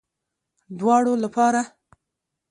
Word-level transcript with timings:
دواړو 0.79 1.13
لپاره 1.23 1.61